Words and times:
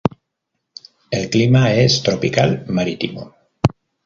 El 1.11 1.29
clima 1.29 1.71
es 1.75 2.01
tropical 2.01 2.65
marítimo. 2.69 3.35